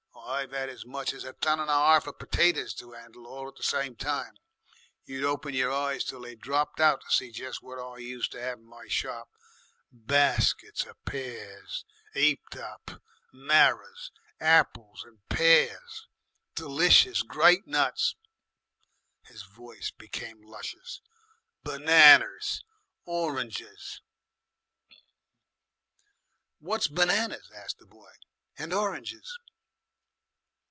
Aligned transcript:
Why, 0.23 0.43
I've 0.45 0.53
'ad 0.53 0.69
as 0.69 0.85
much 0.85 1.13
as 1.13 1.25
a 1.25 1.33
ton 1.33 1.59
and 1.59 1.69
a 1.69 1.73
'arf 1.73 2.07
of 2.07 2.17
petaties 2.17 2.73
to 2.75 2.95
'andle 2.95 3.27
all 3.27 3.49
at 3.49 3.73
one 3.73 3.95
time. 3.97 4.33
You'd 5.03 5.25
open 5.25 5.53
your 5.53 5.73
eyes 5.73 6.03
till 6.05 6.21
they 6.21 6.35
dropped 6.35 6.79
out 6.79 7.01
to 7.01 7.11
see 7.15 7.29
jes' 7.29 7.61
what 7.61 7.77
I 7.77 7.97
used 7.97 8.31
to 8.31 8.39
'ave 8.39 8.61
in 8.61 8.65
my 8.67 8.87
shop. 8.87 9.29
Baskets 9.91 10.85
of 10.85 11.03
pears 11.05 11.83
'eaped 12.15 12.55
up, 12.55 13.01
marrers, 13.33 14.11
apples 14.39 15.03
and 15.03 15.19
pears, 15.27 16.07
d'licious 16.55 17.21
great 17.23 17.67
nuts." 17.67 18.15
His 19.23 19.43
voice 19.43 19.91
became 19.91 20.41
luscious 20.41 21.01
"Benanas, 21.63 22.63
oranges." 23.05 24.01
"What's 26.59 26.87
benanas?" 26.87 27.51
asked 27.53 27.79
the 27.79 27.85
boy, 27.85 28.13
"and 28.57 28.73
oranges?" 28.73 29.37